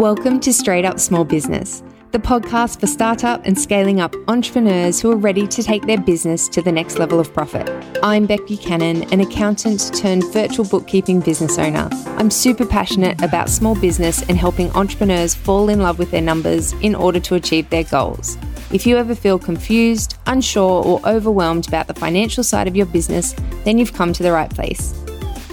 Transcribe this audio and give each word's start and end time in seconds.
Welcome 0.00 0.40
to 0.40 0.52
Straight 0.54 0.86
Up 0.86 0.98
Small 0.98 1.26
Business, 1.26 1.82
the 2.12 2.18
podcast 2.18 2.80
for 2.80 2.86
startup 2.86 3.44
and 3.44 3.60
scaling 3.60 4.00
up 4.00 4.14
entrepreneurs 4.28 4.98
who 4.98 5.12
are 5.12 5.16
ready 5.16 5.46
to 5.48 5.62
take 5.62 5.82
their 5.82 6.00
business 6.00 6.48
to 6.48 6.62
the 6.62 6.72
next 6.72 6.98
level 6.98 7.20
of 7.20 7.34
profit. 7.34 7.68
I'm 8.02 8.24
Bec 8.24 8.46
Buchanan, 8.46 9.02
an 9.12 9.20
accountant 9.20 9.94
turned 9.94 10.24
virtual 10.32 10.64
bookkeeping 10.64 11.20
business 11.20 11.58
owner. 11.58 11.86
I'm 12.16 12.30
super 12.30 12.64
passionate 12.64 13.20
about 13.20 13.50
small 13.50 13.74
business 13.78 14.22
and 14.22 14.38
helping 14.38 14.70
entrepreneurs 14.70 15.34
fall 15.34 15.68
in 15.68 15.80
love 15.80 15.98
with 15.98 16.12
their 16.12 16.22
numbers 16.22 16.72
in 16.80 16.94
order 16.94 17.20
to 17.20 17.34
achieve 17.34 17.68
their 17.68 17.84
goals. 17.84 18.38
If 18.72 18.86
you 18.86 18.96
ever 18.96 19.14
feel 19.14 19.38
confused, 19.38 20.16
unsure, 20.24 20.82
or 20.82 21.06
overwhelmed 21.06 21.68
about 21.68 21.88
the 21.88 21.94
financial 21.94 22.42
side 22.42 22.68
of 22.68 22.74
your 22.74 22.86
business, 22.86 23.34
then 23.64 23.76
you've 23.76 23.92
come 23.92 24.14
to 24.14 24.22
the 24.22 24.32
right 24.32 24.48
place. 24.48 24.94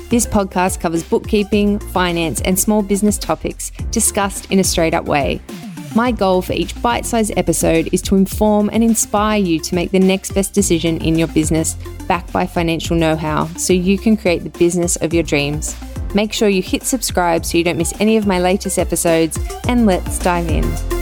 This 0.09 0.25
podcast 0.25 0.79
covers 0.79 1.03
bookkeeping, 1.03 1.79
finance, 1.79 2.39
and 2.41 2.57
small 2.57 2.81
business 2.81 3.17
topics 3.17 3.71
discussed 3.91 4.49
in 4.49 4.59
a 4.59 4.63
straight 4.63 4.93
up 4.93 5.05
way. 5.05 5.41
My 5.95 6.11
goal 6.11 6.41
for 6.41 6.53
each 6.53 6.81
bite 6.81 7.05
sized 7.05 7.33
episode 7.35 7.89
is 7.91 8.01
to 8.03 8.15
inform 8.15 8.69
and 8.71 8.83
inspire 8.83 9.39
you 9.39 9.59
to 9.59 9.75
make 9.75 9.91
the 9.91 9.99
next 9.99 10.33
best 10.33 10.53
decision 10.53 11.01
in 11.01 11.17
your 11.17 11.27
business, 11.27 11.73
backed 12.07 12.31
by 12.31 12.47
financial 12.47 12.95
know 12.95 13.17
how, 13.17 13.47
so 13.57 13.73
you 13.73 13.97
can 13.97 14.15
create 14.15 14.43
the 14.43 14.57
business 14.57 14.95
of 14.97 15.13
your 15.13 15.23
dreams. 15.23 15.75
Make 16.13 16.31
sure 16.31 16.47
you 16.47 16.61
hit 16.61 16.83
subscribe 16.83 17.45
so 17.45 17.57
you 17.57 17.65
don't 17.65 17.77
miss 17.77 17.93
any 17.99 18.15
of 18.15 18.25
my 18.25 18.39
latest 18.39 18.79
episodes, 18.79 19.37
and 19.67 19.85
let's 19.85 20.19
dive 20.19 20.47
in. 20.47 20.96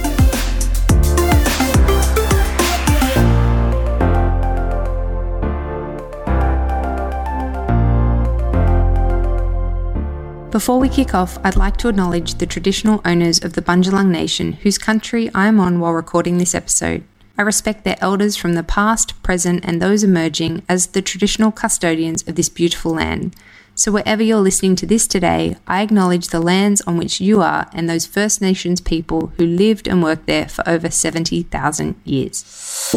Before 10.56 10.80
we 10.80 10.88
kick 10.88 11.14
off, 11.14 11.36
I'd 11.44 11.54
like 11.54 11.76
to 11.76 11.88
acknowledge 11.90 12.36
the 12.36 12.46
traditional 12.46 13.02
owners 13.04 13.44
of 13.44 13.52
the 13.52 13.60
Bundjalung 13.60 14.08
Nation, 14.08 14.54
whose 14.54 14.78
country 14.78 15.30
I 15.34 15.48
am 15.48 15.60
on 15.60 15.80
while 15.80 15.92
recording 15.92 16.38
this 16.38 16.54
episode. 16.54 17.04
I 17.36 17.42
respect 17.42 17.84
their 17.84 17.98
elders 18.00 18.36
from 18.36 18.54
the 18.54 18.62
past, 18.62 19.22
present, 19.22 19.66
and 19.66 19.82
those 19.82 20.02
emerging 20.02 20.62
as 20.66 20.86
the 20.86 21.02
traditional 21.02 21.52
custodians 21.52 22.26
of 22.26 22.36
this 22.36 22.48
beautiful 22.48 22.92
land. 22.92 23.36
So, 23.74 23.92
wherever 23.92 24.22
you're 24.22 24.38
listening 24.38 24.76
to 24.76 24.86
this 24.86 25.06
today, 25.06 25.58
I 25.66 25.82
acknowledge 25.82 26.28
the 26.28 26.40
lands 26.40 26.80
on 26.86 26.96
which 26.96 27.20
you 27.20 27.42
are 27.42 27.68
and 27.74 27.86
those 27.86 28.06
First 28.06 28.40
Nations 28.40 28.80
people 28.80 29.34
who 29.36 29.44
lived 29.44 29.86
and 29.86 30.02
worked 30.02 30.24
there 30.24 30.48
for 30.48 30.66
over 30.66 30.88
70,000 30.88 32.00
years. 32.02 32.92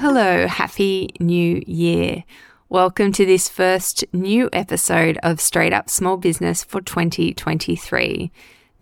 Hello, 0.00 0.46
Happy 0.46 1.10
New 1.20 1.62
Year. 1.66 2.24
Welcome 2.68 3.12
to 3.12 3.24
this 3.24 3.48
first 3.48 4.04
new 4.12 4.50
episode 4.52 5.20
of 5.22 5.40
Straight 5.40 5.72
Up 5.72 5.88
Small 5.88 6.16
Business 6.16 6.64
for 6.64 6.80
2023. 6.80 8.32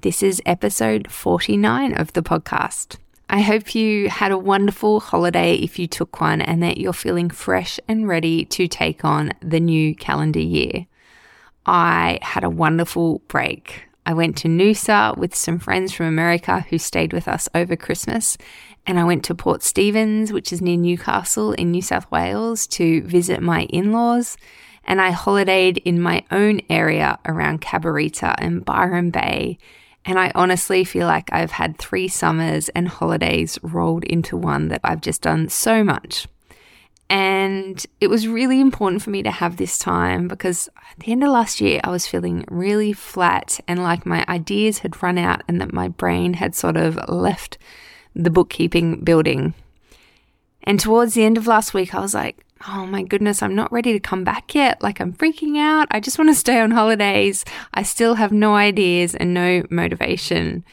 This 0.00 0.22
is 0.22 0.40
episode 0.46 1.10
49 1.10 1.92
of 1.92 2.10
the 2.14 2.22
podcast. 2.22 2.96
I 3.28 3.42
hope 3.42 3.74
you 3.74 4.08
had 4.08 4.32
a 4.32 4.38
wonderful 4.38 5.00
holiday 5.00 5.56
if 5.56 5.78
you 5.78 5.86
took 5.86 6.18
one 6.18 6.40
and 6.40 6.62
that 6.62 6.78
you're 6.78 6.94
feeling 6.94 7.28
fresh 7.28 7.78
and 7.86 8.08
ready 8.08 8.46
to 8.46 8.68
take 8.68 9.04
on 9.04 9.32
the 9.42 9.60
new 9.60 9.94
calendar 9.94 10.40
year. 10.40 10.86
I 11.66 12.20
had 12.22 12.42
a 12.42 12.48
wonderful 12.48 13.18
break. 13.28 13.82
I 14.06 14.12
went 14.12 14.36
to 14.38 14.48
Noosa 14.48 15.16
with 15.16 15.34
some 15.34 15.58
friends 15.58 15.92
from 15.92 16.06
America 16.06 16.60
who 16.68 16.78
stayed 16.78 17.12
with 17.12 17.26
us 17.26 17.48
over 17.54 17.74
Christmas, 17.74 18.36
and 18.86 18.98
I 18.98 19.04
went 19.04 19.24
to 19.24 19.34
Port 19.34 19.62
Stephens, 19.62 20.32
which 20.32 20.52
is 20.52 20.60
near 20.60 20.76
Newcastle 20.76 21.52
in 21.52 21.70
New 21.70 21.80
South 21.80 22.10
Wales, 22.10 22.66
to 22.68 23.02
visit 23.02 23.40
my 23.40 23.62
in 23.64 23.92
laws. 23.92 24.36
And 24.84 25.00
I 25.00 25.12
holidayed 25.12 25.78
in 25.86 26.02
my 26.02 26.22
own 26.30 26.60
area 26.68 27.18
around 27.24 27.62
Cabarita 27.62 28.34
and 28.36 28.62
Byron 28.62 29.10
Bay. 29.10 29.56
And 30.04 30.18
I 30.18 30.30
honestly 30.34 30.84
feel 30.84 31.06
like 31.06 31.32
I've 31.32 31.52
had 31.52 31.78
three 31.78 32.08
summers 32.08 32.68
and 32.70 32.88
holidays 32.88 33.58
rolled 33.62 34.04
into 34.04 34.36
one 34.36 34.68
that 34.68 34.82
I've 34.84 35.00
just 35.00 35.22
done 35.22 35.48
so 35.48 35.82
much. 35.82 36.26
And 37.10 37.84
it 38.00 38.08
was 38.08 38.26
really 38.26 38.60
important 38.60 39.02
for 39.02 39.10
me 39.10 39.22
to 39.22 39.30
have 39.30 39.56
this 39.56 39.78
time 39.78 40.26
because 40.26 40.68
at 40.90 41.04
the 41.04 41.12
end 41.12 41.22
of 41.22 41.30
last 41.30 41.60
year, 41.60 41.80
I 41.84 41.90
was 41.90 42.06
feeling 42.06 42.44
really 42.50 42.92
flat 42.92 43.60
and 43.68 43.82
like 43.82 44.06
my 44.06 44.24
ideas 44.28 44.78
had 44.78 45.02
run 45.02 45.18
out 45.18 45.42
and 45.46 45.60
that 45.60 45.72
my 45.72 45.88
brain 45.88 46.34
had 46.34 46.54
sort 46.54 46.76
of 46.76 46.98
left 47.08 47.58
the 48.14 48.30
bookkeeping 48.30 49.04
building. 49.04 49.54
And 50.62 50.80
towards 50.80 51.14
the 51.14 51.24
end 51.24 51.36
of 51.36 51.46
last 51.46 51.74
week, 51.74 51.94
I 51.94 52.00
was 52.00 52.14
like, 52.14 52.44
oh 52.66 52.86
my 52.86 53.02
goodness, 53.02 53.42
I'm 53.42 53.54
not 53.54 53.72
ready 53.72 53.92
to 53.92 54.00
come 54.00 54.24
back 54.24 54.54
yet. 54.54 54.82
Like, 54.82 55.00
I'm 55.00 55.12
freaking 55.12 55.58
out. 55.58 55.88
I 55.90 56.00
just 56.00 56.18
want 56.18 56.30
to 56.30 56.34
stay 56.34 56.60
on 56.60 56.70
holidays. 56.70 57.44
I 57.74 57.82
still 57.82 58.14
have 58.14 58.32
no 58.32 58.54
ideas 58.54 59.14
and 59.14 59.34
no 59.34 59.64
motivation. 59.70 60.64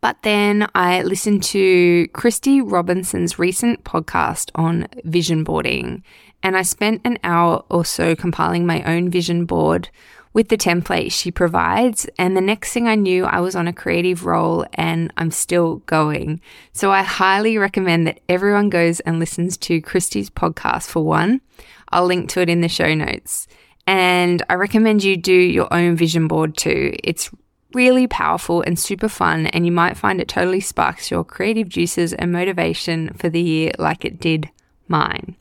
But 0.00 0.22
then 0.22 0.68
I 0.74 1.02
listened 1.02 1.42
to 1.44 2.06
Kristy 2.08 2.62
Robinson's 2.64 3.38
recent 3.38 3.84
podcast 3.84 4.50
on 4.54 4.86
vision 5.04 5.42
boarding, 5.42 6.04
and 6.42 6.56
I 6.56 6.62
spent 6.62 7.00
an 7.04 7.18
hour 7.24 7.64
or 7.68 7.84
so 7.84 8.14
compiling 8.14 8.64
my 8.64 8.82
own 8.84 9.10
vision 9.10 9.44
board 9.44 9.88
with 10.32 10.48
the 10.48 10.56
template 10.56 11.10
she 11.10 11.30
provides. 11.32 12.06
And 12.16 12.36
the 12.36 12.40
next 12.40 12.72
thing 12.72 12.86
I 12.86 12.94
knew, 12.94 13.24
I 13.24 13.40
was 13.40 13.56
on 13.56 13.66
a 13.66 13.72
creative 13.72 14.24
roll 14.24 14.64
and 14.74 15.12
I'm 15.16 15.32
still 15.32 15.76
going. 15.86 16.40
So 16.72 16.92
I 16.92 17.02
highly 17.02 17.58
recommend 17.58 18.06
that 18.06 18.20
everyone 18.28 18.70
goes 18.70 19.00
and 19.00 19.18
listens 19.18 19.56
to 19.58 19.82
Kristy's 19.82 20.30
podcast 20.30 20.86
for 20.86 21.02
one. 21.02 21.40
I'll 21.88 22.06
link 22.06 22.28
to 22.30 22.40
it 22.40 22.48
in 22.48 22.60
the 22.60 22.68
show 22.68 22.94
notes. 22.94 23.48
And 23.86 24.42
I 24.48 24.54
recommend 24.54 25.02
you 25.02 25.16
do 25.16 25.32
your 25.32 25.72
own 25.72 25.96
vision 25.96 26.28
board 26.28 26.56
too. 26.56 26.94
It's 27.02 27.30
really 27.74 28.06
powerful 28.06 28.62
and 28.62 28.78
super 28.78 29.08
fun, 29.08 29.46
and 29.48 29.66
you 29.66 29.72
might 29.72 29.96
find 29.96 30.20
it 30.20 30.28
totally 30.28 30.60
sparks 30.60 31.10
your 31.10 31.24
creative 31.24 31.68
juices 31.68 32.12
and 32.12 32.32
motivation 32.32 33.12
for 33.14 33.28
the 33.28 33.40
year 33.40 33.72
like 33.78 34.04
it 34.04 34.20
did 34.20 34.50
mine. 34.86 35.36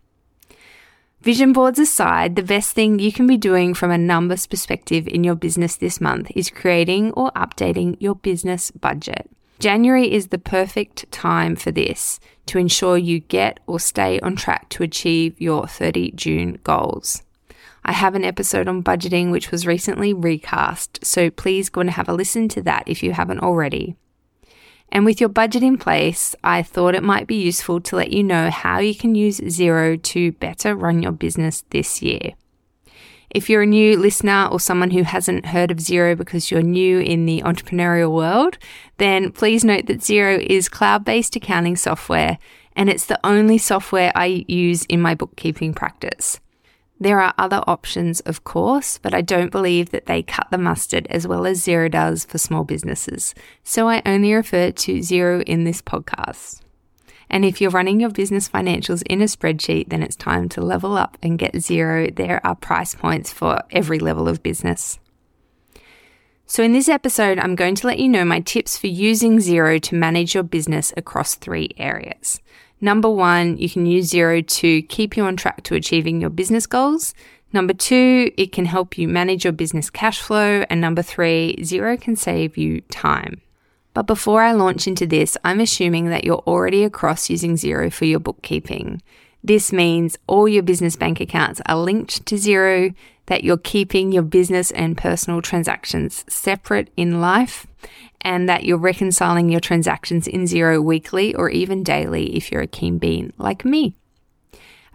Vision 1.22 1.52
boards 1.52 1.80
aside, 1.80 2.36
the 2.36 2.44
best 2.44 2.74
thing 2.74 3.00
you 3.00 3.12
can 3.12 3.28
be 3.28 3.38
doing 3.38 3.74
from 3.74 3.92
a 3.92 3.98
numbers 3.98 4.46
perspective 4.46 5.08
in 5.08 5.24
your 5.24 5.36
business 5.36 5.76
this 5.76 6.00
month 6.00 6.32
is 6.36 6.50
creating 6.50 7.12
or 7.14 7.32
updating 7.32 7.98
your 8.00 8.16
business 8.16 8.72
budget. 8.72 9.30
January 9.60 10.12
is 10.12 10.28
the 10.28 10.38
perfect 10.38 11.12
time 11.12 11.56
for 11.56 11.72
this 11.72 12.20
to 12.46 12.60
ensure 12.60 12.98
you 12.98 13.20
get 13.20 13.60
or 13.66 13.80
stay 13.80 14.20
on 14.20 14.36
track 14.36 14.70
to 14.70 14.84
achieve 14.84 15.42
your 15.42 15.68
30 15.68 16.12
June 16.12 16.60
goals. 16.64 17.24
I 17.88 17.94
have 17.94 18.16
an 18.16 18.26
episode 18.26 18.68
on 18.68 18.84
budgeting 18.84 19.32
which 19.32 19.50
was 19.50 19.66
recently 19.66 20.14
recast, 20.14 21.00
so 21.06 21.30
please 21.30 21.70
go 21.70 21.80
and 21.80 21.90
have 21.92 22.10
a 22.10 22.14
listen 22.14 22.50
to 22.50 22.62
that 22.64 22.84
if 22.86 23.02
you 23.02 23.14
haven't 23.14 23.40
already. 23.40 23.96
And 24.92 25.06
with 25.06 25.22
your 25.22 25.30
budget 25.30 25.64
in 25.64 25.78
place, 25.78 26.36
I 26.44 26.64
thought 26.64 26.96
it 26.96 27.04
might 27.04 27.28
be 27.28 27.36
useful 27.36 27.80
to 27.80 27.96
let 27.96 28.12
you 28.12 28.24
know 28.24 28.50
how 28.50 28.80
you 28.80 28.94
can 28.94 29.16
use 29.16 29.40
Xero 29.40 30.02
to 30.04 30.34
better 30.34 30.76
run 30.76 31.02
your 31.02 31.14
business 31.14 31.64
this 31.70 32.02
year. 32.02 32.34
If 33.30 33.50
you're 33.50 33.62
a 33.62 33.66
new 33.66 33.98
listener 33.98 34.50
or 34.52 34.60
someone 34.60 34.92
who 34.92 35.04
hasn't 35.04 35.48
heard 35.48 35.72
of 35.72 35.78
Xero 35.78 36.18
because 36.18 36.52
you're 36.52 36.62
new 36.62 37.00
in 37.00 37.26
the 37.26 37.42
entrepreneurial 37.44 38.14
world, 38.14 38.58
then 38.98 39.32
please 39.32 39.64
note 39.64 39.86
that 39.86 40.00
Xero 40.00 40.40
is 40.40 40.68
cloud 40.68 41.06
based 41.06 41.38
accounting 41.38 41.78
software 41.78 42.38
and 42.76 42.90
it's 42.90 43.06
the 43.06 43.20
only 43.26 43.58
software 43.58 44.12
I 44.14 44.46
use 44.48 44.84
in 44.86 45.02
my 45.02 45.16
bookkeeping 45.16 45.74
practice. 45.74 46.42
There 47.00 47.22
are 47.22 47.34
other 47.38 47.62
options, 47.68 48.22
of 48.22 48.44
course, 48.44 48.98
but 48.98 49.14
I 49.14 49.22
don't 49.22 49.52
believe 49.52 49.92
that 49.92 50.08
they 50.08 50.24
cut 50.24 50.48
the 50.50 50.58
mustard 50.58 51.06
as 51.10 51.28
well 51.28 51.46
as 51.46 51.64
Xero 51.64 51.92
does 51.92 52.26
for 52.26 52.40
small 52.40 52.64
businesses. 52.64 53.36
So 53.64 53.88
I 53.88 54.02
only 54.06 54.34
refer 54.34 54.72
to 54.72 55.00
Xero 55.00 55.44
in 55.44 55.64
this 55.64 55.82
podcast. 55.82 56.62
And 57.30 57.46
if 57.46 57.62
you're 57.62 57.70
running 57.72 58.00
your 58.00 58.10
business 58.10 58.50
financials 58.50 59.04
in 59.06 59.22
a 59.22 59.26
spreadsheet, 59.26 59.90
then 59.90 60.02
it's 60.02 60.16
time 60.16 60.50
to 60.50 60.62
level 60.62 60.98
up 60.98 61.18
and 61.22 61.38
get 61.38 61.54
Xero. 61.54 62.14
There 62.16 62.46
are 62.46 62.56
price 62.56 62.96
points 62.96 63.32
for 63.32 63.62
every 63.70 64.00
level 64.00 64.28
of 64.28 64.42
business. 64.42 64.98
So, 66.50 66.64
in 66.64 66.72
this 66.72 66.88
episode, 66.88 67.40
I'm 67.40 67.56
going 67.56 67.76
to 67.76 67.88
let 67.88 68.00
you 68.00 68.08
know 68.08 68.24
my 68.24 68.40
tips 68.40 68.78
for 68.78 68.88
using 68.88 69.40
Xero 69.40 69.82
to 69.82 69.96
manage 69.96 70.34
your 70.34 70.44
business 70.44 70.94
across 70.96 71.36
three 71.36 71.72
areas. 71.78 72.40
Number 72.80 73.10
one, 73.10 73.58
you 73.58 73.70
can 73.70 73.86
use 73.86 74.12
Xero 74.12 74.46
to 74.48 74.82
keep 74.84 75.18
you 75.18 75.24
on 75.24 75.36
track 75.36 75.64
to 75.64 75.76
achieving 75.76 76.22
your 76.22 76.30
business 76.30 76.68
goals. 76.68 77.14
Number 77.54 77.74
two, 77.74 78.32
it 78.38 78.52
can 78.52 78.66
help 78.66 78.98
you 78.98 79.08
manage 79.08 79.44
your 79.44 79.54
business 79.54 79.90
cash 79.90 80.20
flow. 80.22 80.64
And 80.70 80.80
number 80.80 81.02
three, 81.02 81.56
Xero 81.60 82.00
can 82.00 82.16
save 82.16 82.58
you 82.58 82.82
time. 82.82 83.42
But 83.94 84.06
before 84.06 84.44
I 84.44 84.52
launch 84.52 84.86
into 84.86 85.08
this, 85.08 85.38
I'm 85.44 85.60
assuming 85.60 86.10
that 86.10 86.24
you're 86.24 86.44
already 86.46 86.84
across 86.84 87.32
using 87.32 87.56
Xero 87.56 87.92
for 87.92 88.06
your 88.06 88.20
bookkeeping. 88.20 89.02
This 89.44 89.72
means 89.72 90.18
all 90.28 90.48
your 90.48 90.62
business 90.62 90.96
bank 90.96 91.20
accounts 91.20 91.62
are 91.66 91.78
linked 91.78 92.26
to 92.28 92.36
Xero, 92.36 92.94
that 93.28 93.44
you're 93.44 93.58
keeping 93.58 94.12
your 94.12 94.24
business 94.24 94.72
and 94.72 94.98
personal 94.98 95.42
transactions 95.42 96.26
separate 96.28 96.92
in 96.96 97.22
life, 97.22 97.66
and 98.22 98.48
that 98.50 98.64
you're 98.64 98.78
reconciling 98.78 99.50
your 99.50 99.60
transactions 99.60 100.28
in 100.28 100.44
Xero 100.44 100.84
weekly 100.84 101.34
or 101.36 101.50
even 101.50 101.84
daily 101.84 102.36
if 102.36 102.52
you're 102.52 102.62
a 102.62 102.68
keen 102.68 102.98
bean 102.98 103.34
like 103.38 103.64
me. 103.64 103.96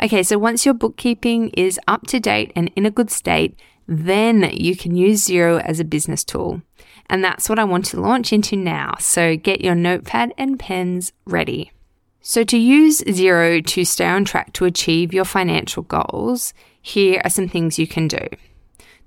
Okay, 0.02 0.22
so 0.22 0.38
once 0.38 0.64
your 0.64 0.74
bookkeeping 0.74 1.50
is 1.50 1.78
up 1.86 2.06
to 2.08 2.18
date 2.18 2.52
and 2.56 2.70
in 2.74 2.86
a 2.86 2.90
good 2.90 3.10
state, 3.10 3.56
then 3.86 4.50
you 4.52 4.76
can 4.76 4.96
use 4.96 5.26
Xero 5.26 5.62
as 5.62 5.80
a 5.80 5.84
business 5.84 6.24
tool. 6.24 6.62
And 7.08 7.22
that's 7.22 7.48
what 7.48 7.58
I 7.58 7.64
want 7.64 7.84
to 7.86 8.00
launch 8.00 8.32
into 8.32 8.56
now. 8.56 8.94
So 8.98 9.36
get 9.36 9.60
your 9.60 9.74
notepad 9.74 10.32
and 10.38 10.58
pens 10.58 11.12
ready. 11.24 11.72
So, 12.24 12.44
to 12.44 12.56
use 12.56 13.00
Xero 13.00 13.66
to 13.66 13.84
stay 13.84 14.06
on 14.06 14.24
track 14.24 14.52
to 14.52 14.64
achieve 14.64 15.12
your 15.12 15.24
financial 15.24 15.82
goals, 15.82 16.54
here 16.80 17.20
are 17.24 17.30
some 17.30 17.48
things 17.48 17.80
you 17.80 17.88
can 17.88 18.06
do. 18.06 18.28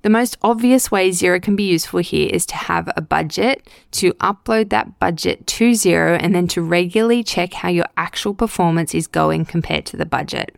The 0.02 0.10
most 0.10 0.36
obvious 0.42 0.90
way 0.90 1.10
Xero 1.10 1.42
can 1.42 1.56
be 1.56 1.64
useful 1.64 2.00
here 2.00 2.30
is 2.32 2.46
to 2.46 2.56
have 2.56 2.88
a 2.96 3.00
budget, 3.00 3.68
to 3.92 4.12
upload 4.14 4.70
that 4.70 4.98
budget 5.00 5.46
to 5.48 5.72
Xero, 5.72 6.16
and 6.20 6.34
then 6.34 6.46
to 6.48 6.62
regularly 6.62 7.24
check 7.24 7.54
how 7.54 7.68
your 7.68 7.86
actual 7.96 8.34
performance 8.34 8.94
is 8.94 9.06
going 9.06 9.46
compared 9.46 9.84
to 9.86 9.96
the 9.96 10.06
budget. 10.06 10.54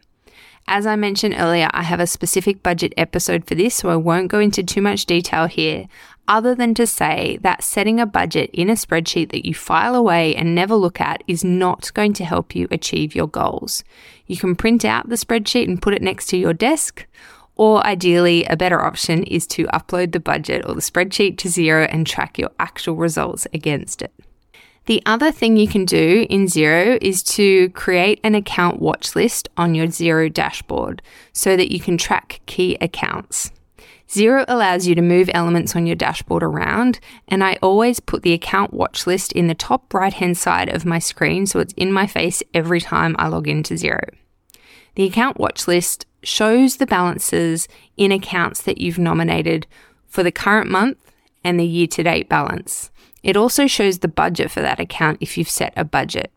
As 0.70 0.86
I 0.86 0.96
mentioned 0.96 1.34
earlier, 1.38 1.70
I 1.72 1.82
have 1.82 1.98
a 1.98 2.06
specific 2.06 2.62
budget 2.62 2.92
episode 2.98 3.46
for 3.46 3.54
this, 3.54 3.74
so 3.74 3.88
I 3.88 3.96
won't 3.96 4.28
go 4.28 4.38
into 4.38 4.62
too 4.62 4.82
much 4.82 5.06
detail 5.06 5.46
here, 5.46 5.88
other 6.28 6.54
than 6.54 6.74
to 6.74 6.86
say 6.86 7.38
that 7.40 7.64
setting 7.64 7.98
a 7.98 8.04
budget 8.04 8.50
in 8.52 8.68
a 8.68 8.74
spreadsheet 8.74 9.30
that 9.30 9.46
you 9.46 9.54
file 9.54 9.94
away 9.94 10.36
and 10.36 10.54
never 10.54 10.74
look 10.74 11.00
at 11.00 11.24
is 11.26 11.42
not 11.42 11.90
going 11.94 12.12
to 12.12 12.24
help 12.26 12.54
you 12.54 12.68
achieve 12.70 13.14
your 13.14 13.28
goals. 13.28 13.82
You 14.26 14.36
can 14.36 14.54
print 14.54 14.84
out 14.84 15.08
the 15.08 15.16
spreadsheet 15.16 15.64
and 15.64 15.80
put 15.80 15.94
it 15.94 16.02
next 16.02 16.26
to 16.26 16.36
your 16.36 16.52
desk, 16.52 17.06
or 17.58 17.84
ideally, 17.86 18.44
a 18.44 18.56
better 18.56 18.80
option 18.80 19.24
is 19.24 19.46
to 19.48 19.64
upload 19.66 20.12
the 20.12 20.20
budget 20.20 20.64
or 20.64 20.74
the 20.74 20.80
spreadsheet 20.80 21.36
to 21.38 21.48
Xero 21.48 21.86
and 21.92 22.06
track 22.06 22.38
your 22.38 22.50
actual 22.58 22.96
results 22.96 23.46
against 23.52 24.00
it. 24.00 24.14
The 24.86 25.02
other 25.04 25.30
thing 25.30 25.58
you 25.58 25.68
can 25.68 25.84
do 25.84 26.26
in 26.30 26.46
Xero 26.46 26.96
is 27.02 27.22
to 27.34 27.68
create 27.70 28.20
an 28.24 28.34
account 28.34 28.80
watch 28.80 29.14
list 29.14 29.48
on 29.56 29.74
your 29.74 29.88
Xero 29.88 30.32
dashboard 30.32 31.02
so 31.32 31.58
that 31.58 31.70
you 31.70 31.78
can 31.78 31.98
track 31.98 32.40
key 32.46 32.78
accounts. 32.80 33.50
Xero 34.08 34.46
allows 34.48 34.86
you 34.86 34.94
to 34.94 35.02
move 35.02 35.28
elements 35.34 35.76
on 35.76 35.84
your 35.84 35.96
dashboard 35.96 36.42
around, 36.42 37.00
and 37.26 37.44
I 37.44 37.58
always 37.60 38.00
put 38.00 38.22
the 38.22 38.32
account 38.32 38.72
watch 38.72 39.06
list 39.06 39.32
in 39.32 39.48
the 39.48 39.54
top 39.54 39.92
right 39.92 40.14
hand 40.14 40.38
side 40.38 40.70
of 40.70 40.86
my 40.86 40.98
screen 40.98 41.44
so 41.44 41.58
it's 41.58 41.74
in 41.76 41.92
my 41.92 42.06
face 42.06 42.42
every 42.54 42.80
time 42.80 43.14
I 43.18 43.28
log 43.28 43.46
into 43.46 43.74
Xero. 43.74 44.08
The 44.94 45.04
account 45.04 45.38
watch 45.38 45.68
list 45.68 46.06
shows 46.22 46.76
the 46.76 46.86
balances 46.86 47.68
in 47.96 48.12
accounts 48.12 48.62
that 48.62 48.78
you've 48.78 48.98
nominated 48.98 49.66
for 50.06 50.22
the 50.22 50.32
current 50.32 50.70
month 50.70 51.12
and 51.44 51.58
the 51.58 51.66
year 51.66 51.86
to 51.86 52.02
date 52.02 52.28
balance. 52.28 52.90
It 53.22 53.36
also 53.36 53.66
shows 53.66 53.98
the 53.98 54.08
budget 54.08 54.50
for 54.50 54.60
that 54.60 54.80
account 54.80 55.18
if 55.20 55.36
you've 55.36 55.50
set 55.50 55.72
a 55.76 55.84
budget. 55.84 56.32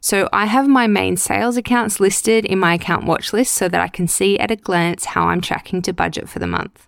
So 0.00 0.28
I 0.32 0.46
have 0.46 0.68
my 0.68 0.86
main 0.86 1.16
sales 1.16 1.56
accounts 1.56 1.98
listed 1.98 2.44
in 2.44 2.58
my 2.58 2.74
account 2.74 3.04
watch 3.04 3.32
list 3.32 3.52
so 3.52 3.68
that 3.68 3.80
I 3.80 3.88
can 3.88 4.06
see 4.06 4.38
at 4.38 4.50
a 4.50 4.56
glance 4.56 5.06
how 5.06 5.26
I'm 5.28 5.40
tracking 5.40 5.82
to 5.82 5.92
budget 5.92 6.28
for 6.28 6.38
the 6.38 6.46
month. 6.46 6.86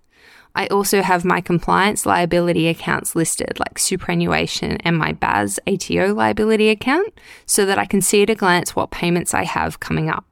I 0.55 0.67
also 0.67 1.03
have 1.03 1.25
my 1.25 1.41
compliance 1.41 2.07
liability 2.07 2.69
accounts 2.69 3.15
listed, 3.15 3.59
like 3.59 3.79
superannuation 3.79 4.79
and 4.79 4.97
my 4.97 5.13
BAS 5.13 5.61
ATO 5.67 6.13
liability 6.13 6.69
account, 6.71 7.13
so 7.47 7.65
that 7.67 7.79
I 7.79 7.85
can 7.85 8.01
see 8.01 8.23
at 8.23 8.31
a 8.31 8.35
glance 8.35 8.75
what 8.75 8.91
payments 8.91 9.33
I 9.33 9.45
have 9.45 9.81
coming 9.81 10.11
up. 10.11 10.30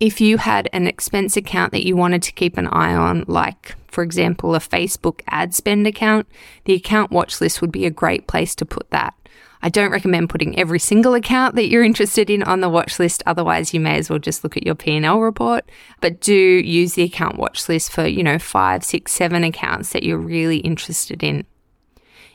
If 0.00 0.20
you 0.20 0.38
had 0.38 0.68
an 0.72 0.86
expense 0.86 1.36
account 1.36 1.72
that 1.72 1.86
you 1.86 1.96
wanted 1.96 2.22
to 2.24 2.32
keep 2.32 2.58
an 2.58 2.66
eye 2.66 2.94
on, 2.94 3.24
like, 3.28 3.76
for 3.88 4.02
example, 4.02 4.54
a 4.54 4.58
Facebook 4.58 5.20
ad 5.28 5.54
spend 5.54 5.86
account, 5.86 6.26
the 6.64 6.74
account 6.74 7.10
watch 7.10 7.40
list 7.40 7.60
would 7.60 7.72
be 7.72 7.86
a 7.86 7.90
great 7.90 8.26
place 8.26 8.54
to 8.56 8.66
put 8.66 8.90
that. 8.90 9.14
I 9.62 9.70
don't 9.70 9.92
recommend 9.92 10.28
putting 10.28 10.58
every 10.58 10.78
single 10.78 11.14
account 11.14 11.54
that 11.54 11.68
you're 11.68 11.82
interested 11.82 12.28
in 12.28 12.42
on 12.42 12.60
the 12.60 12.68
watch 12.68 12.98
list. 12.98 13.22
Otherwise, 13.24 13.72
you 13.72 13.80
may 13.80 13.96
as 13.96 14.10
well 14.10 14.18
just 14.18 14.44
look 14.44 14.58
at 14.58 14.66
your 14.66 14.74
P&L 14.74 15.20
report. 15.20 15.64
But 16.02 16.20
do 16.20 16.34
use 16.34 16.94
the 16.94 17.04
account 17.04 17.38
watch 17.38 17.66
list 17.66 17.90
for, 17.90 18.06
you 18.06 18.22
know, 18.22 18.38
five, 18.38 18.84
six, 18.84 19.12
seven 19.12 19.42
accounts 19.42 19.92
that 19.92 20.02
you're 20.02 20.18
really 20.18 20.58
interested 20.58 21.22
in. 21.22 21.46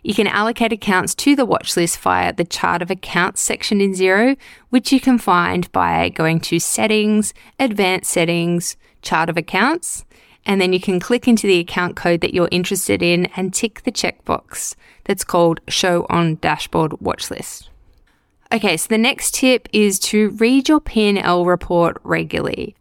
You 0.04 0.14
can 0.14 0.28
allocate 0.28 0.72
accounts 0.72 1.14
to 1.16 1.36
the 1.36 1.46
watch 1.46 1.76
list 1.76 2.00
via 2.00 2.34
the 2.34 2.46
chart 2.46 2.82
of 2.82 2.90
accounts 2.90 3.42
section 3.42 3.82
in 3.82 3.94
Xero, 3.94 4.38
which 4.70 4.92
you 4.92 5.00
can 5.00 5.18
find 5.18 5.72
by 5.72 6.10
going 6.10 6.40
to 6.42 6.60
settings, 6.60 7.34
advanced 7.60 8.12
settings, 8.12 8.78
chart 9.02 9.30
of 9.30 9.38
accounts, 9.38 10.06
and 10.46 10.60
then 10.60 10.74
you 10.74 10.80
can 10.80 11.00
click 11.00 11.28
into 11.28 11.48
the 11.48 11.60
account 11.60 11.96
code 11.96 12.22
that 12.22 12.34
you're 12.34 12.50
interested 12.52 13.04
in 13.04 13.26
and 13.36 13.54
tick 13.54 13.84
the 13.84 13.92
checkbox 13.92 14.76
that's 15.04 15.24
called 15.24 15.60
show 15.68 16.06
on 16.10 16.36
dashboard 16.36 17.00
watch 17.02 17.30
list. 17.30 17.70
Okay, 18.52 18.78
so 18.78 18.88
the 18.88 18.98
next 18.98 19.36
tip 19.36 19.68
is 19.72 20.00
to 20.00 20.32
read 20.32 20.70
your 20.70 20.80
P&L 20.80 21.46
report 21.46 21.98
regularly. 22.04 22.76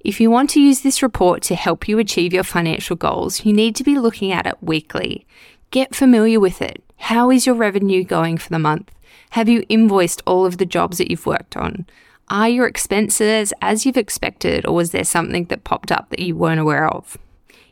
If 0.00 0.20
you 0.20 0.30
want 0.30 0.50
to 0.50 0.60
use 0.60 0.82
this 0.82 1.02
report 1.02 1.42
to 1.44 1.54
help 1.54 1.88
you 1.88 1.98
achieve 1.98 2.32
your 2.32 2.44
financial 2.44 2.96
goals, 2.96 3.44
you 3.44 3.52
need 3.52 3.74
to 3.76 3.82
be 3.82 3.98
looking 3.98 4.30
at 4.30 4.46
it 4.46 4.56
weekly. 4.60 5.26
Get 5.70 5.94
familiar 5.94 6.38
with 6.38 6.62
it. 6.62 6.82
How 6.96 7.30
is 7.30 7.44
your 7.44 7.54
revenue 7.54 8.04
going 8.04 8.38
for 8.38 8.50
the 8.50 8.58
month? 8.58 8.90
Have 9.30 9.48
you 9.48 9.64
invoiced 9.68 10.22
all 10.24 10.46
of 10.46 10.58
the 10.58 10.64
jobs 10.64 10.98
that 10.98 11.10
you've 11.10 11.26
worked 11.26 11.56
on? 11.56 11.86
Are 12.28 12.48
your 12.48 12.66
expenses 12.66 13.52
as 13.60 13.84
you've 13.84 13.96
expected, 13.96 14.64
or 14.64 14.74
was 14.74 14.92
there 14.92 15.04
something 15.04 15.46
that 15.46 15.64
popped 15.64 15.90
up 15.90 16.08
that 16.10 16.20
you 16.20 16.36
weren't 16.36 16.60
aware 16.60 16.88
of? 16.88 17.18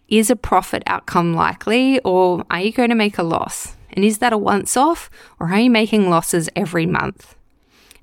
Is 0.08 0.29
a 0.29 0.37
profit 0.37 0.82
outcome 0.87 1.35
likely, 1.35 2.00
or 2.00 2.44
are 2.50 2.61
you 2.61 2.73
going 2.73 2.91
to 2.91 2.94
make 2.96 3.17
a 3.17 3.23
loss? 3.23 3.76
And 3.91 4.05
is 4.05 4.19
that 4.19 4.32
a 4.32 4.38
once 4.38 4.76
off, 4.76 5.08
or 5.38 5.50
are 5.50 5.61
you 5.61 5.70
making 5.70 6.11
losses 6.11 6.50
every 6.56 6.87
month? 6.87 7.37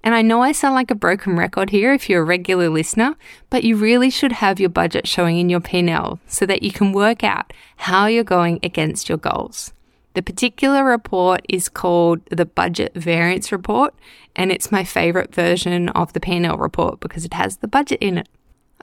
And 0.04 0.16
I 0.16 0.22
know 0.22 0.42
I 0.42 0.52
sound 0.52 0.74
like 0.74 0.90
a 0.90 0.96
broken 0.96 1.36
record 1.36 1.70
here 1.70 1.94
if 1.94 2.10
you're 2.10 2.24
a 2.24 2.26
regular 2.26 2.70
listener, 2.70 3.16
but 3.50 3.64
you 3.64 3.76
really 3.76 4.10
should 4.10 4.32
have 4.32 4.60
your 4.60 4.70
budget 4.70 5.08
showing 5.08 5.38
in 5.38 5.50
your 5.50 5.60
P&L 5.60 6.20
so 6.28 6.46
that 6.46 6.64
you 6.64 6.72
can 6.72 6.92
work 6.92 7.24
out 7.24 7.54
how 7.76 8.08
you're 8.08 8.24
going 8.24 8.60
against 8.64 9.10
your 9.10 9.20
goals. 9.20 9.74
The 10.14 10.22
particular 10.22 10.84
report 10.84 11.42
is 11.48 11.70
called 11.70 12.22
the 12.30 12.46
Budget 12.46 12.94
Variance 12.96 13.52
Report, 13.52 13.94
and 14.36 14.52
it's 14.52 14.72
my 14.72 14.84
favorite 14.84 15.34
version 15.34 15.90
of 15.90 16.12
the 16.14 16.20
P&L 16.20 16.58
report 16.58 17.00
because 17.00 17.24
it 17.24 17.34
has 17.34 17.58
the 17.58 17.68
budget 17.68 18.00
in 18.02 18.18
it. 18.18 18.28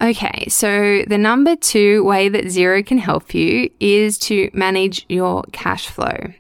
Okay, 0.01 0.47
so 0.49 1.03
the 1.07 1.19
number 1.19 1.57
two 1.57 2.05
way 2.05 2.29
that 2.29 2.45
Xero 2.45 2.87
can 2.87 2.99
help 2.99 3.35
you 3.35 3.69
is 3.81 4.17
to 4.19 4.49
manage 4.55 5.05
your 5.09 5.43
cash 5.53 5.89
flow. 5.89 6.33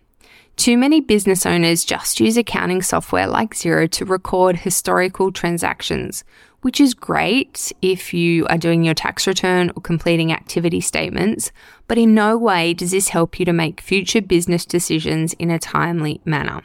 Too 0.56 0.78
many 0.78 1.00
business 1.00 1.44
owners 1.44 1.84
just 1.84 2.20
use 2.20 2.36
accounting 2.36 2.82
software 2.82 3.26
like 3.26 3.54
Xero 3.54 3.90
to 3.90 4.04
record 4.04 4.56
historical 4.56 5.32
transactions, 5.32 6.24
which 6.62 6.80
is 6.80 6.94
great 6.94 7.72
if 7.82 8.14
you 8.14 8.46
are 8.46 8.58
doing 8.58 8.84
your 8.84 8.94
tax 8.94 9.26
return 9.26 9.70
or 9.76 9.82
completing 9.82 10.32
activity 10.32 10.80
statements, 10.80 11.52
but 11.88 11.98
in 11.98 12.14
no 12.14 12.36
way 12.36 12.74
does 12.74 12.92
this 12.92 13.08
help 13.08 13.40
you 13.40 13.44
to 13.46 13.52
make 13.52 13.80
future 13.80 14.22
business 14.22 14.64
decisions 14.64 15.32
in 15.34 15.50
a 15.50 15.58
timely 15.58 16.20
manner. 16.24 16.62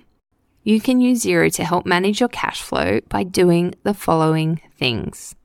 You 0.64 0.80
can 0.80 1.02
use 1.02 1.24
Xero 1.24 1.52
to 1.56 1.64
help 1.64 1.86
manage 1.86 2.20
your 2.20 2.30
cash 2.30 2.62
flow 2.62 3.00
by 3.10 3.24
doing 3.24 3.74
the 3.84 3.94
following 3.94 4.62
things. 4.78 5.36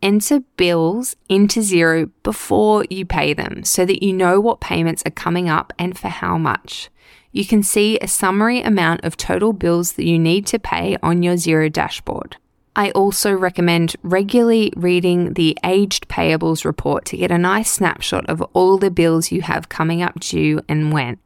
Enter 0.00 0.40
bills 0.56 1.16
into 1.28 1.60
Xero 1.60 2.10
before 2.22 2.84
you 2.88 3.04
pay 3.04 3.34
them 3.34 3.64
so 3.64 3.84
that 3.84 4.02
you 4.02 4.12
know 4.12 4.40
what 4.40 4.60
payments 4.60 5.02
are 5.04 5.10
coming 5.10 5.48
up 5.48 5.72
and 5.78 5.98
for 5.98 6.08
how 6.08 6.38
much. 6.38 6.88
You 7.32 7.44
can 7.44 7.62
see 7.62 7.98
a 7.98 8.08
summary 8.08 8.62
amount 8.62 9.04
of 9.04 9.16
total 9.16 9.52
bills 9.52 9.92
that 9.94 10.06
you 10.06 10.18
need 10.18 10.46
to 10.46 10.58
pay 10.58 10.96
on 11.02 11.22
your 11.22 11.34
Xero 11.34 11.70
dashboard. 11.70 12.36
I 12.78 12.92
also 12.92 13.32
recommend 13.32 13.96
regularly 14.04 14.72
reading 14.76 15.32
the 15.32 15.58
aged 15.64 16.06
payables 16.06 16.64
report 16.64 17.04
to 17.06 17.16
get 17.16 17.32
a 17.32 17.36
nice 17.36 17.72
snapshot 17.72 18.30
of 18.30 18.40
all 18.52 18.78
the 18.78 18.88
bills 18.88 19.32
you 19.32 19.42
have 19.42 19.68
coming 19.68 20.00
up 20.00 20.20
due 20.20 20.60
and 20.68 20.92
when. 20.92 21.18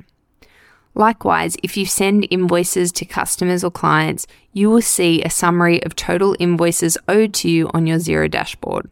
Likewise, 0.94 1.58
if 1.62 1.76
you 1.76 1.84
send 1.84 2.26
invoices 2.30 2.90
to 2.92 3.04
customers 3.04 3.62
or 3.62 3.70
clients, 3.70 4.26
you 4.54 4.70
will 4.70 4.80
see 4.80 5.22
a 5.22 5.28
summary 5.28 5.84
of 5.84 5.94
total 5.94 6.34
invoices 6.38 6.96
owed 7.06 7.34
to 7.34 7.50
you 7.50 7.68
on 7.74 7.86
your 7.86 7.98
Xero 7.98 8.30
dashboard. 8.30 8.90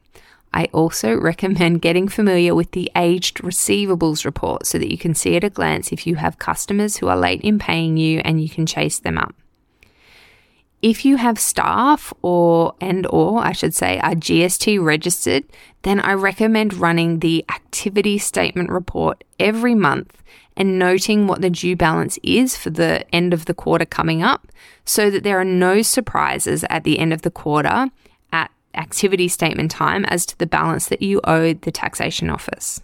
I 0.53 0.67
also 0.67 1.15
recommend 1.19 1.81
getting 1.81 2.09
familiar 2.09 2.55
with 2.55 2.73
the 2.73 2.93
aged 2.95 3.39
receivables 3.39 4.27
report 4.27 4.67
so 4.67 4.79
that 4.79 4.91
you 4.91 4.99
can 4.99 5.15
see 5.15 5.35
at 5.35 5.45
a 5.45 5.49
glance 5.49 5.93
if 5.93 6.07
you 6.07 6.17
have 6.17 6.39
customers 6.39 6.99
who 6.99 7.09
are 7.09 7.17
late 7.17 7.41
in 7.41 7.59
paying 7.59 7.97
you 7.97 8.21
and 8.23 8.43
you 8.43 8.51
can 8.51 8.67
chase 8.67 8.99
them 8.99 9.17
up. 9.17 9.35
If 10.83 11.05
you 11.05 11.17
have 11.17 11.39
staff 11.39 12.13
or 12.23 12.75
and 12.81 13.07
or 13.11 13.41
I 13.41 13.53
should 13.53 13.75
say 13.75 13.99
are 14.01 14.15
GST 14.15 14.83
registered, 14.83 15.45
then 15.83 16.01
I 16.01 16.13
recommend 16.15 16.75
running 16.75 17.19
the 17.19 17.45
activity 17.51 18.17
statement 18.17 18.71
report 18.71 19.23
every 19.39 19.75
month 19.75 20.23
and 20.57 20.79
noting 20.79 21.27
what 21.27 21.43
the 21.43 21.51
due 21.51 21.77
balance 21.77 22.19
is 22.23 22.57
for 22.57 22.71
the 22.71 23.05
end 23.15 23.35
of 23.35 23.45
the 23.45 23.55
quarter 23.55 23.85
coming 23.85 24.23
up 24.23 24.49
so 24.85 25.11
that 25.11 25.23
there 25.23 25.39
are 25.39 25.45
no 25.45 25.83
surprises 25.83 26.65
at 26.71 26.85
the 26.85 26.99
end 26.99 27.13
of 27.13 27.23
the 27.23 27.31
quarter 27.31 27.89
at 28.33 28.51
activity 28.75 29.29
statement 29.29 29.71
time 29.71 30.05
as 30.07 30.25
to 30.27 30.39
the 30.39 30.47
balance 30.47 30.87
that 30.89 31.03
you 31.03 31.21
owe 31.25 31.53
the 31.53 31.71
taxation 31.71 32.31
office. 32.31 32.81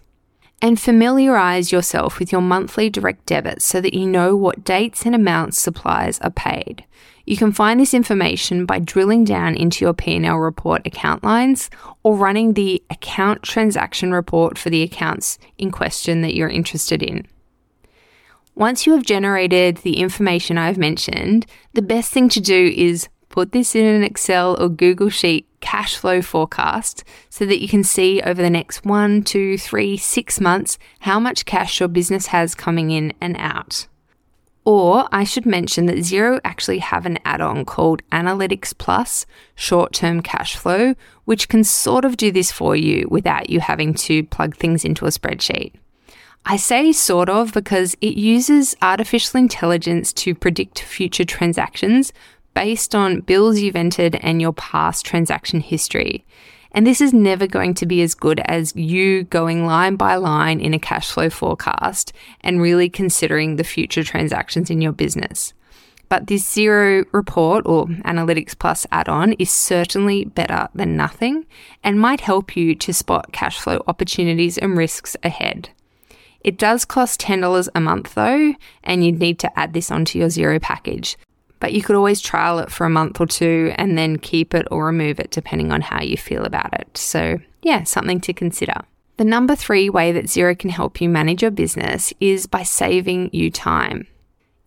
And 0.61 0.79
familiarize 0.79 1.71
yourself 1.71 2.17
with 2.17 2.31
your 2.31 2.41
monthly 2.41 2.89
direct 2.89 3.27
debits 3.27 3.63
so 3.63 3.79
that 3.79 3.93
you 3.93 4.07
know 4.07 4.35
what 4.35 4.63
dates 4.63 5.05
and 5.05 5.13
amounts 5.13 5.59
suppliers 5.59 6.19
are 6.21 6.31
paid. 6.31 6.83
You 7.27 7.37
can 7.37 7.51
find 7.51 7.79
this 7.79 7.93
information 7.93 8.65
by 8.65 8.79
drilling 8.79 9.23
down 9.23 9.55
into 9.55 9.85
your 9.85 9.93
P&L 9.93 10.37
report 10.37 10.87
account 10.87 11.23
lines 11.23 11.69
or 12.01 12.15
running 12.15 12.53
the 12.53 12.81
account 12.89 13.43
transaction 13.43 14.13
report 14.13 14.57
for 14.57 14.69
the 14.69 14.81
accounts 14.81 15.37
in 15.57 15.69
question 15.69 16.21
that 16.21 16.33
you're 16.33 16.49
interested 16.49 17.03
in. 17.03 17.27
Once 18.55 18.87
you 18.87 18.93
have 18.93 19.03
generated 19.03 19.77
the 19.77 19.97
information 19.97 20.57
I've 20.57 20.79
mentioned, 20.79 21.45
the 21.73 21.81
best 21.83 22.11
thing 22.11 22.29
to 22.29 22.39
do 22.39 22.73
is 22.75 23.07
put 23.37 23.51
this 23.51 23.75
in 23.75 23.85
an 23.85 24.03
Excel 24.03 24.59
or 24.59 24.67
Google 24.67 25.09
Sheet 25.09 25.45
cash 25.59 25.95
flow 25.95 26.23
forecast 26.23 27.03
so 27.29 27.45
that 27.45 27.61
you 27.61 27.67
can 27.67 27.83
see 27.83 28.19
over 28.19 28.41
the 28.41 28.49
next 28.49 28.83
one, 28.83 29.21
two, 29.21 29.59
three, 29.59 29.95
six 29.95 30.41
months 30.41 30.79
how 31.01 31.19
much 31.19 31.45
cash 31.45 31.79
your 31.79 31.87
business 31.87 32.25
has 32.27 32.55
coming 32.55 32.89
in 32.89 33.13
and 33.21 33.35
out. 33.37 33.85
Or 34.65 35.07
I 35.11 35.23
should 35.23 35.45
mention 35.45 35.85
that 35.85 35.97
Xero 35.97 36.41
actually 36.43 36.79
have 36.79 37.05
an 37.05 37.19
add-on 37.25 37.63
called 37.63 38.01
Analytics 38.11 38.75
Plus 38.75 39.27
Short-Term 39.53 40.23
Cash 40.23 40.55
Flow, 40.55 40.95
which 41.25 41.47
can 41.47 41.63
sort 41.63 42.05
of 42.05 42.17
do 42.17 42.31
this 42.31 42.51
for 42.51 42.75
you 42.75 43.07
without 43.11 43.51
you 43.51 43.59
having 43.59 43.93
to 44.05 44.23
plug 44.23 44.55
things 44.55 44.83
into 44.83 45.05
a 45.05 45.09
spreadsheet. 45.09 45.73
I 46.49 46.55
say 46.55 46.93
sort 46.93 47.27
of 47.27 47.53
because 47.53 47.97
it 47.99 48.15
uses 48.15 48.73
artificial 48.81 49.37
intelligence 49.37 50.13
to 50.13 50.33
predict 50.33 50.79
future 50.79 51.25
transactions 51.25 52.13
based 52.57 52.95
on 52.95 53.19
bills 53.19 53.59
you've 53.59 53.75
entered 53.75 54.15
and 54.15 54.41
your 54.41 54.51
past 54.53 55.05
transaction 55.05 55.61
history. 55.61 56.25
And 56.71 56.87
this 56.87 57.01
is 57.01 57.13
never 57.13 57.45
going 57.45 57.75
to 57.75 57.85
be 57.85 58.01
as 58.01 58.15
good 58.15 58.39
as 58.45 58.75
you 58.75 59.25
going 59.25 59.67
line 59.67 59.95
by 59.95 60.15
line 60.15 60.59
in 60.59 60.73
a 60.73 60.79
cash 60.79 61.11
flow 61.11 61.29
forecast 61.29 62.13
and 62.41 62.59
really 62.59 62.89
considering 62.89 63.57
the 63.57 63.63
future 63.63 64.03
transactions 64.03 64.71
in 64.71 64.81
your 64.81 64.91
business. 64.91 65.53
But 66.09 66.25
this 66.25 66.51
Xero 66.51 67.05
report 67.11 67.63
or 67.67 67.85
Analytics 67.85 68.57
Plus 68.57 68.87
add 68.91 69.07
on 69.07 69.33
is 69.33 69.51
certainly 69.51 70.25
better 70.25 70.67
than 70.73 70.97
nothing 70.97 71.45
and 71.83 71.99
might 71.99 72.21
help 72.21 72.57
you 72.57 72.73
to 72.73 72.91
spot 72.91 73.31
cash 73.33 73.59
flow 73.59 73.83
opportunities 73.85 74.57
and 74.57 74.75
risks 74.75 75.15
ahead. 75.21 75.69
It 76.41 76.57
does 76.57 76.85
cost 76.85 77.21
$10 77.21 77.69
a 77.75 77.79
month 77.79 78.15
though, 78.15 78.55
and 78.83 79.05
you'd 79.05 79.19
need 79.19 79.37
to 79.39 79.59
add 79.59 79.73
this 79.73 79.91
onto 79.91 80.17
your 80.17 80.29
Xero 80.29 80.59
package 80.59 81.17
but 81.59 81.73
you 81.73 81.81
could 81.81 81.95
always 81.95 82.21
trial 82.21 82.59
it 82.59 82.71
for 82.71 82.85
a 82.85 82.89
month 82.89 83.19
or 83.19 83.25
two 83.25 83.73
and 83.75 83.97
then 83.97 84.17
keep 84.17 84.53
it 84.53 84.67
or 84.71 84.85
remove 84.85 85.19
it 85.19 85.31
depending 85.31 85.71
on 85.71 85.81
how 85.81 86.01
you 86.01 86.17
feel 86.17 86.45
about 86.45 86.73
it. 86.73 86.97
So, 86.97 87.39
yeah, 87.61 87.83
something 87.83 88.19
to 88.21 88.33
consider. 88.33 88.81
The 89.17 89.25
number 89.25 89.55
three 89.55 89.89
way 89.89 90.11
that 90.11 90.25
Xero 90.25 90.57
can 90.57 90.69
help 90.69 91.01
you 91.01 91.09
manage 91.09 91.41
your 91.41 91.51
business 91.51 92.13
is 92.19 92.45
by 92.45 92.63
saving 92.63 93.31
you 93.33 93.49
time. 93.49 94.07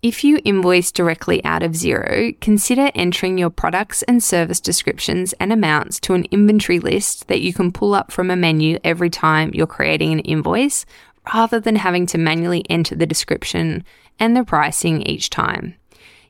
If 0.03 0.25
you 0.25 0.41
invoice 0.45 0.91
directly 0.91 1.45
out 1.45 1.63
of 1.63 1.73
Xero, 1.73 2.39
consider 2.41 2.91
entering 2.95 3.37
your 3.37 3.51
products 3.51 4.03
and 4.05 4.23
service 4.23 4.59
descriptions 4.59 5.35
and 5.35 5.53
amounts 5.53 6.01
to 6.01 6.15
an 6.15 6.25
inventory 6.31 6.79
list 6.79 7.29
that 7.29 7.43
you 7.43 7.53
can 7.53 7.71
pull 7.71 7.95
up 7.95 8.11
from 8.11 8.31
a 8.31 8.37
menu 8.37 8.79
every 8.83 9.11
time 9.11 9.51
you're 9.53 9.67
creating 9.67 10.13
an 10.13 10.21
invoice, 10.21 10.87
rather 11.35 11.61
than 11.61 11.77
having 11.77 12.07
to 12.07 12.19
manually 12.19 12.65
enter 12.71 12.95
the 12.95 13.07
description 13.07 13.85
and 14.19 14.35
the 14.35 14.43
pricing 14.43 15.03
each 15.03 15.29
time. 15.29 15.75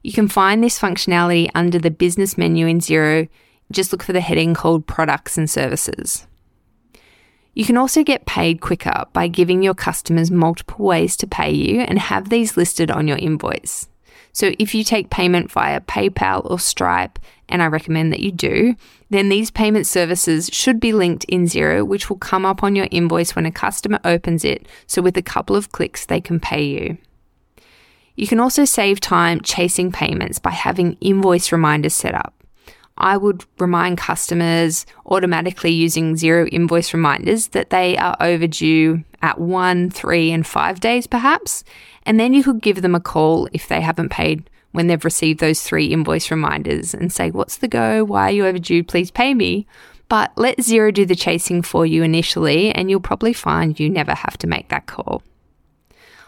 You 0.03 0.13
can 0.13 0.29
find 0.29 0.63
this 0.63 0.79
functionality 0.79 1.51
under 1.55 1.79
the 1.79 1.91
business 1.91 2.39
menu 2.39 2.67
in 2.67 2.79
Xero. 2.79 3.29
Just 3.71 3.93
look 3.93 4.03
for 4.03 4.13
the 4.13 4.21
heading 4.21 4.55
called 4.55 4.87
Products 4.87 5.37
and 5.37 5.49
Services. 5.49 6.27
You 7.55 7.65
can 7.65 7.77
also 7.77 8.03
get 8.03 8.27
paid 8.27 8.61
quicker 8.61 9.05
by 9.13 9.29
giving 9.29 9.63
your 9.63 9.75
customers 9.75 10.31
multiple 10.31 10.87
ways 10.87 11.17
to 11.17 11.27
pay 11.27 11.51
you 11.51 11.81
and 11.81 11.99
have 11.99 12.29
these 12.29 12.57
listed 12.57 12.91
on 12.91 13.09
your 13.09 13.19
invoice. 13.19 13.89
So 14.33 14.53
if 14.59 14.75
you 14.75 14.85
take 14.85 15.11
payment 15.11 15.51
via 15.51 15.81
PayPal 15.81 16.49
or 16.49 16.59
Stripe, 16.59 17.19
and 17.49 17.63
I 17.63 17.67
recommend 17.67 18.13
that 18.13 18.21
you 18.21 18.31
do, 18.31 18.77
then 19.11 19.29
these 19.29 19.51
payment 19.51 19.89
services 19.89 20.49
should 20.53 20.79
be 20.79 20.93
linked 20.93 21.25
in 21.25 21.45
Xero, 21.47 21.85
which 21.85 22.09
will 22.09 22.17
come 22.17 22.47
up 22.47 22.63
on 22.63 22.77
your 22.77 22.87
invoice 22.93 23.35
when 23.35 23.45
a 23.45 23.51
customer 23.51 23.99
opens 24.05 24.45
it. 24.45 24.67
So 24.87 25.03
with 25.03 25.17
a 25.17 25.23
couple 25.23 25.57
of 25.57 25.73
clicks, 25.73 26.07
they 26.07 26.21
can 26.21 26.39
pay 26.39 26.63
you. 26.63 26.99
You 28.17 28.27
can 28.27 28.41
also 28.41 28.65
save 28.65 29.01
time 29.01 29.41
chasing 29.41 29.93
payments 29.93 30.39
by 30.39 30.51
having 30.51 30.99
invoice 31.01 31.53
reminders 31.53 31.95
set 31.95 32.15
up. 32.15 32.35
I 33.01 33.17
would 33.17 33.45
remind 33.59 33.97
customers 33.97 34.85
automatically 35.07 35.71
using 35.71 36.15
Xero 36.15 36.47
invoice 36.53 36.93
reminders 36.93 37.49
that 37.49 37.71
they 37.71 37.97
are 37.97 38.17
overdue 38.21 39.05
at 39.23 39.41
one, 39.41 39.89
three, 39.89 40.31
and 40.31 40.47
five 40.47 40.81
days, 40.81 41.07
perhaps. 41.07 41.65
And 42.05 42.21
then 42.21 42.35
you 42.35 42.43
could 42.45 42.61
give 42.61 42.83
them 42.83 42.95
a 42.95 43.01
call 43.01 43.49
if 43.53 43.69
they 43.69 43.81
haven't 43.81 44.11
paid 44.11 44.51
when 44.73 44.87
they've 44.87 45.05
received 45.05 45.41
those 45.41 45.63
three 45.63 45.87
invoice 45.87 46.31
reminders 46.31 46.93
and 46.93 47.11
say, 47.13 47.31
What's 47.31 47.57
the 47.57 47.69
go? 47.69 48.05
Why 48.05 48.29
are 48.29 48.33
you 48.33 48.47
overdue? 48.47 48.85
Please 48.85 49.11
pay 49.11 49.33
me. 49.33 49.67
But 50.11 50.33
let 50.37 50.59
Xero 50.59 50.93
do 50.93 51.07
the 51.07 51.15
chasing 51.15 51.63
for 51.63 51.87
you 51.87 52.03
initially, 52.03 52.73
and 52.73 52.91
you'll 52.91 53.01
probably 53.01 53.33
find 53.33 53.79
you 53.79 53.89
never 53.89 54.13
have 54.15 54.37
to 54.39 54.47
make 54.47 54.69
that 54.69 54.87
call. 54.87 55.23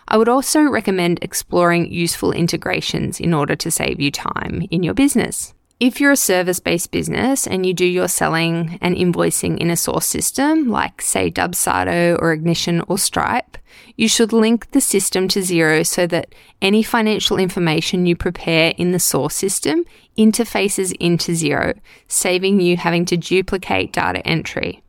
I 0.08 0.16
would 0.16 0.28
also 0.28 0.62
recommend 0.62 1.18
exploring 1.22 1.92
useful 1.92 2.32
integrations 2.32 3.20
in 3.20 3.32
order 3.32 3.56
to 3.56 3.70
save 3.70 4.00
you 4.00 4.10
time 4.10 4.66
in 4.70 4.82
your 4.82 4.94
business. 4.94 5.54
If 5.80 6.00
you're 6.00 6.12
a 6.12 6.16
service 6.16 6.60
based 6.60 6.92
business 6.92 7.44
and 7.44 7.66
you 7.66 7.74
do 7.74 7.84
your 7.84 8.06
selling 8.06 8.78
and 8.80 8.94
invoicing 8.94 9.58
in 9.58 9.68
a 9.68 9.76
source 9.76 10.06
system 10.06 10.68
like, 10.68 11.02
say, 11.02 11.28
Dubsado 11.28 12.16
or 12.20 12.32
Ignition 12.32 12.82
or 12.86 12.98
Stripe, 12.98 13.58
you 13.96 14.06
should 14.06 14.32
link 14.32 14.70
the 14.70 14.80
system 14.80 15.26
to 15.28 15.40
Xero 15.40 15.84
so 15.84 16.06
that 16.06 16.34
any 16.60 16.84
financial 16.84 17.36
information 17.36 18.06
you 18.06 18.14
prepare 18.14 18.74
in 18.76 18.92
the 18.92 19.00
source 19.00 19.34
system 19.34 19.84
interfaces 20.16 20.94
into 21.00 21.32
Xero, 21.32 21.76
saving 22.06 22.60
you 22.60 22.76
having 22.76 23.04
to 23.06 23.16
duplicate 23.16 23.92
data 23.92 24.24
entry. 24.24 24.84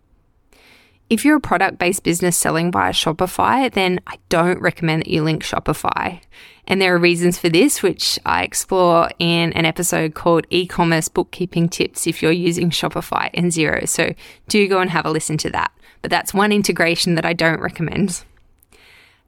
If 1.13 1.23
you're 1.23 1.37
a 1.37 1.39
product 1.39 1.77
based 1.77 2.01
business 2.01 2.35
selling 2.35 2.71
via 2.71 2.91
Shopify, 2.91 3.71
then 3.71 3.99
I 4.07 4.17
don't 4.29 4.59
recommend 4.59 5.01
that 5.01 5.09
you 5.09 5.21
link 5.21 5.43
Shopify. 5.43 6.21
And 6.65 6.81
there 6.81 6.95
are 6.95 6.97
reasons 6.97 7.37
for 7.37 7.49
this, 7.49 7.83
which 7.83 8.17
I 8.25 8.41
explore 8.41 9.11
in 9.19 9.53
an 9.53 9.63
episode 9.63 10.15
called 10.15 10.47
E 10.49 10.65
commerce 10.65 11.09
bookkeeping 11.09 11.69
tips 11.69 12.07
if 12.07 12.23
you're 12.23 12.31
using 12.31 12.71
Shopify 12.71 13.29
and 13.35 13.51
Xero. 13.51 13.87
So 13.87 14.15
do 14.47 14.67
go 14.67 14.79
and 14.79 14.89
have 14.89 15.05
a 15.05 15.11
listen 15.11 15.37
to 15.37 15.51
that. 15.51 15.71
But 16.01 16.09
that's 16.09 16.33
one 16.33 16.51
integration 16.51 17.13
that 17.13 17.25
I 17.25 17.33
don't 17.33 17.61
recommend. 17.61 18.23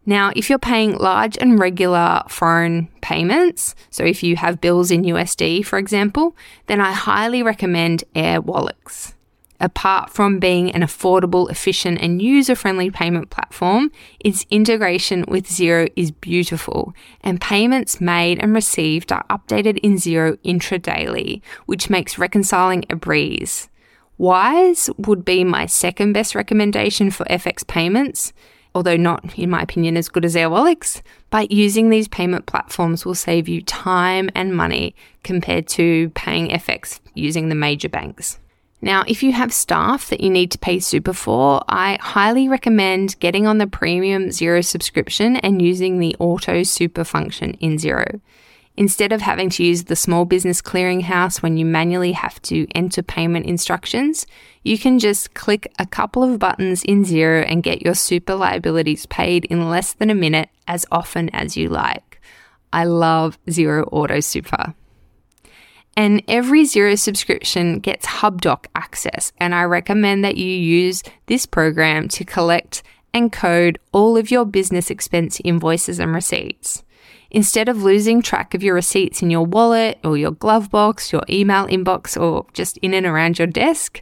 Now, 0.07 0.31
if 0.35 0.49
you're 0.49 0.57
paying 0.57 0.97
large 0.97 1.37
and 1.37 1.59
regular 1.59 2.23
foreign 2.29 2.87
payments, 3.01 3.75
so 3.91 4.03
if 4.03 4.23
you 4.23 4.37
have 4.37 4.59
bills 4.59 4.89
in 4.89 5.03
USD, 5.03 5.63
for 5.63 5.77
example, 5.77 6.35
then 6.65 6.81
I 6.81 6.93
highly 6.93 7.43
recommend 7.43 8.05
Airwallex. 8.15 9.14
Apart 9.59 10.09
from 10.09 10.39
being 10.39 10.71
an 10.71 10.81
affordable, 10.81 11.49
efficient, 11.49 12.01
and 12.01 12.21
user 12.21 12.55
friendly 12.55 12.91
payment 12.91 13.29
platform, 13.29 13.89
its 14.19 14.45
integration 14.49 15.23
with 15.27 15.47
Xero 15.47 15.89
is 15.95 16.11
beautiful, 16.11 16.93
and 17.21 17.39
payments 17.39 18.01
made 18.01 18.39
and 18.39 18.53
received 18.53 19.13
are 19.13 19.25
updated 19.29 19.77
in 19.77 19.95
Xero 19.95 20.37
intradaily, 20.43 21.41
which 21.67 21.89
makes 21.89 22.17
reconciling 22.17 22.83
a 22.89 22.95
breeze. 22.97 23.69
Wise 24.17 24.89
would 24.97 25.23
be 25.23 25.43
my 25.43 25.65
second 25.65 26.13
best 26.13 26.35
recommendation 26.35 27.09
for 27.09 27.25
FX 27.25 27.65
payments, 27.65 28.33
although 28.73 28.97
not, 28.97 29.37
in 29.37 29.49
my 29.49 29.61
opinion, 29.61 29.95
as 29.95 30.09
good 30.09 30.25
as 30.25 30.35
Airwallex. 30.35 31.01
But 31.29 31.51
using 31.51 31.89
these 31.89 32.09
payment 32.09 32.45
platforms 32.45 33.05
will 33.05 33.15
save 33.15 33.47
you 33.47 33.61
time 33.61 34.29
and 34.35 34.55
money 34.55 34.95
compared 35.23 35.67
to 35.69 36.09
paying 36.09 36.49
FX 36.49 36.99
using 37.13 37.47
the 37.47 37.55
major 37.55 37.89
banks. 37.89 38.39
Now, 38.81 39.03
if 39.07 39.23
you 39.23 39.31
have 39.31 39.53
staff 39.53 40.09
that 40.09 40.21
you 40.21 40.29
need 40.29 40.51
to 40.51 40.59
pay 40.59 40.79
super 40.79 41.13
for, 41.13 41.63
I 41.67 41.97
highly 42.01 42.47
recommend 42.47 43.19
getting 43.19 43.47
on 43.47 43.57
the 43.57 43.67
premium 43.67 44.25
Xero 44.25 44.63
subscription 44.63 45.37
and 45.37 45.61
using 45.61 45.97
the 45.97 46.15
auto 46.19 46.63
super 46.63 47.03
function 47.03 47.53
in 47.55 47.77
Xero. 47.77 48.19
Instead 48.77 49.13
of 49.13 49.21
having 49.21 49.49
to 49.51 49.63
use 49.63 49.85
the 49.85 49.95
small 49.95 50.25
business 50.25 50.61
clearinghouse 50.61 51.41
when 51.41 51.55
you 51.55 51.65
manually 51.65 52.11
have 52.11 52.41
to 52.41 52.67
enter 52.75 53.01
payment 53.01 53.45
instructions, 53.45 54.27
you 54.63 54.77
can 54.77 54.99
just 54.99 55.33
click 55.33 55.71
a 55.79 55.85
couple 55.85 56.23
of 56.23 56.39
buttons 56.39 56.83
in 56.83 57.05
Xero 57.05 57.45
and 57.47 57.63
get 57.63 57.81
your 57.81 57.95
super 57.95 58.35
liabilities 58.35 59.05
paid 59.05 59.45
in 59.45 59.69
less 59.69 59.93
than 59.93 60.09
a 60.09 60.15
minute 60.15 60.49
as 60.67 60.85
often 60.91 61.29
as 61.29 61.55
you 61.55 61.69
like. 61.69 62.21
I 62.73 62.83
love 62.83 63.39
Xero 63.47 63.87
Auto 63.91 64.19
Super. 64.19 64.73
And 65.97 66.21
every 66.27 66.63
Xero 66.63 66.99
subscription 66.99 67.79
gets 67.79 68.05
HubDoc 68.05 68.65
access, 68.75 69.31
and 69.37 69.55
I 69.55 69.63
recommend 69.63 70.25
that 70.25 70.35
you 70.35 70.47
use 70.47 71.03
this 71.27 71.45
program 71.45 72.09
to 72.09 72.25
collect 72.25 72.83
and 73.13 73.31
code 73.31 73.79
all 73.93 74.17
of 74.17 74.29
your 74.29 74.45
business 74.45 74.91
expense 74.91 75.39
invoices 75.45 75.99
and 75.99 76.13
receipts. 76.13 76.83
Instead 77.31 77.69
of 77.69 77.81
losing 77.81 78.21
track 78.21 78.53
of 78.53 78.61
your 78.61 78.75
receipts 78.75 79.21
in 79.21 79.29
your 79.29 79.45
wallet 79.45 79.97
or 80.03 80.17
your 80.17 80.31
glove 80.31 80.69
box, 80.69 81.13
your 81.13 81.23
email 81.29 81.65
inbox, 81.67 82.19
or 82.21 82.45
just 82.53 82.77
in 82.77 82.93
and 82.93 83.05
around 83.05 83.39
your 83.39 83.47
desk, 83.47 84.01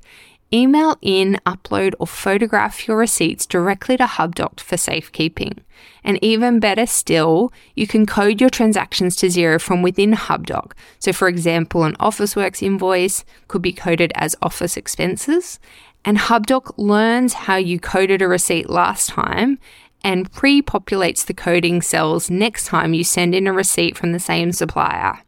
email 0.53 0.97
in, 1.01 1.39
upload, 1.45 1.95
or 1.99 2.07
photograph 2.07 2.87
your 2.87 2.97
receipts 2.97 3.45
directly 3.45 3.97
to 3.97 4.05
HubDoc 4.05 4.59
for 4.59 4.77
safekeeping. 4.77 5.63
And 6.03 6.23
even 6.23 6.59
better 6.59 6.85
still, 6.85 7.51
you 7.75 7.87
can 7.87 8.05
code 8.05 8.39
your 8.39 8.49
transactions 8.49 9.15
to 9.17 9.27
Xero 9.27 9.59
from 9.59 9.81
within 9.81 10.11
HubDoc. 10.11 10.73
So, 10.99 11.11
for 11.11 11.27
example, 11.27 11.83
an 11.83 11.95
Officeworks 11.95 12.61
invoice 12.61 13.25
could 13.47 13.61
be 13.61 13.73
coded 13.73 14.11
as 14.15 14.35
office 14.41 14.77
expenses, 14.77 15.59
and 16.05 16.17
HubDoc 16.17 16.73
learns 16.77 17.33
how 17.33 17.55
you 17.55 17.79
coded 17.79 18.21
a 18.21 18.27
receipt 18.27 18.69
last 18.69 19.09
time 19.09 19.57
and 20.03 20.31
pre 20.31 20.61
populates 20.61 21.25
the 21.25 21.33
coding 21.33 21.81
cells 21.81 22.29
next 22.29 22.65
time 22.65 22.93
you 22.93 23.03
send 23.03 23.33
in 23.33 23.47
a 23.47 23.53
receipt 23.53 23.97
from 23.97 24.11
the 24.11 24.19
same 24.19 24.51
supplier. 24.51 25.19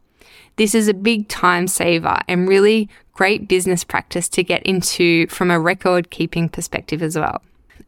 This 0.56 0.74
is 0.74 0.88
a 0.88 0.94
big 0.94 1.28
time 1.28 1.66
saver 1.66 2.18
and 2.28 2.48
really 2.48 2.88
great 3.12 3.48
business 3.48 3.84
practice 3.84 4.28
to 4.30 4.42
get 4.42 4.62
into 4.64 5.26
from 5.28 5.50
a 5.50 5.60
record 5.60 6.10
keeping 6.10 6.48
perspective 6.48 7.02
as 7.02 7.16
well. 7.16 7.42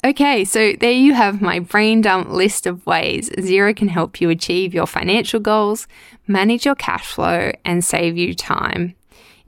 Okay, 0.05 0.45
so 0.45 0.75
there 0.75 0.93
you 0.93 1.15
have 1.15 1.43
my 1.43 1.59
brain 1.59 2.03
dump 2.03 2.31
list 2.31 2.67
of 2.67 2.87
ways 2.87 3.31
Xero 3.31 3.75
can 3.75 3.89
help 3.89 4.21
you 4.21 4.31
achieve 4.31 4.73
your 4.73 4.87
financial 4.87 5.41
goals, 5.41 5.89
manage 6.27 6.65
your 6.65 6.77
cash 6.77 7.07
flow, 7.07 7.51
and 7.65 7.85
save 7.85 8.17
you 8.17 8.33
time. 8.33 8.95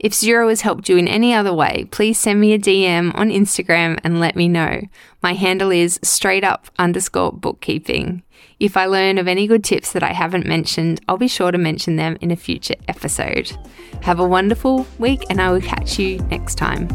If 0.01 0.13
Xero 0.13 0.49
has 0.49 0.61
helped 0.61 0.89
you 0.89 0.97
in 0.97 1.07
any 1.07 1.31
other 1.31 1.53
way, 1.53 1.85
please 1.91 2.17
send 2.19 2.41
me 2.41 2.53
a 2.53 2.59
DM 2.59 3.15
on 3.15 3.29
Instagram 3.29 3.99
and 4.03 4.19
let 4.19 4.35
me 4.35 4.47
know. 4.47 4.81
My 5.21 5.33
handle 5.33 5.69
is 5.69 5.99
straight 6.01 6.43
up 6.43 6.71
underscore 6.79 7.31
bookkeeping. 7.31 8.23
If 8.59 8.75
I 8.75 8.87
learn 8.87 9.19
of 9.19 9.27
any 9.27 9.45
good 9.45 9.63
tips 9.63 9.91
that 9.91 10.01
I 10.01 10.13
haven't 10.13 10.47
mentioned, 10.47 11.01
I'll 11.07 11.17
be 11.17 11.27
sure 11.27 11.51
to 11.51 11.57
mention 11.59 11.97
them 11.97 12.17
in 12.19 12.31
a 12.31 12.35
future 12.35 12.73
episode. 12.87 13.55
Have 14.01 14.19
a 14.19 14.27
wonderful 14.27 14.87
week, 14.97 15.23
and 15.29 15.39
I 15.39 15.51
will 15.51 15.61
catch 15.61 15.99
you 15.99 16.17
next 16.31 16.55
time. 16.55 16.87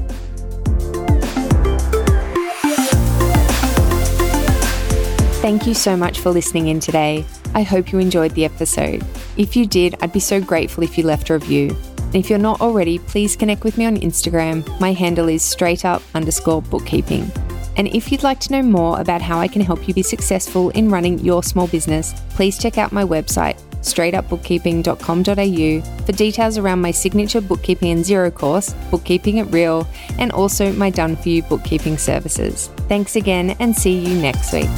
Thank 5.42 5.68
you 5.68 5.74
so 5.74 5.96
much 5.96 6.18
for 6.18 6.30
listening 6.30 6.66
in 6.66 6.80
today. 6.80 7.24
I 7.54 7.62
hope 7.62 7.92
you 7.92 8.00
enjoyed 8.00 8.32
the 8.32 8.44
episode. 8.44 9.04
If 9.36 9.54
you 9.54 9.66
did, 9.66 9.96
I'd 10.00 10.12
be 10.12 10.20
so 10.20 10.40
grateful 10.40 10.82
if 10.82 10.96
you 10.96 11.04
left 11.04 11.30
a 11.30 11.34
review. 11.34 11.76
And 11.98 12.16
if 12.16 12.30
you're 12.30 12.38
not 12.38 12.60
already, 12.60 12.98
please 12.98 13.36
connect 13.36 13.64
with 13.64 13.76
me 13.76 13.84
on 13.84 13.96
Instagram. 13.96 14.80
My 14.80 14.92
handle 14.92 15.28
is 15.28 15.42
straight 15.42 15.84
up 15.84 16.02
underscore 16.14 16.62
bookkeeping. 16.62 17.30
And 17.76 17.88
if 17.88 18.10
you'd 18.10 18.22
like 18.22 18.40
to 18.40 18.52
know 18.52 18.62
more 18.62 18.98
about 19.00 19.20
how 19.20 19.38
I 19.38 19.48
can 19.48 19.60
help 19.60 19.86
you 19.86 19.92
be 19.92 20.02
successful 20.02 20.70
in 20.70 20.88
running 20.88 21.18
your 21.18 21.42
small 21.42 21.66
business, 21.66 22.14
please 22.30 22.58
check 22.58 22.78
out 22.78 22.90
my 22.90 23.04
website, 23.04 23.60
straightupbookkeeping.com.au, 23.82 26.04
for 26.06 26.12
details 26.12 26.56
around 26.56 26.80
my 26.80 26.90
signature 26.90 27.42
bookkeeping 27.42 27.90
and 27.90 28.02
Xero 28.02 28.32
course, 28.32 28.72
Bookkeeping 28.90 29.36
it 29.36 29.44
Real, 29.44 29.86
and 30.18 30.32
also 30.32 30.72
my 30.72 30.88
done 30.88 31.16
for 31.16 31.28
you 31.28 31.42
bookkeeping 31.42 31.98
services. 31.98 32.68
Thanks 32.88 33.16
again 33.16 33.50
and 33.60 33.76
see 33.76 33.98
you 33.98 34.14
next 34.22 34.54
week. 34.54 34.70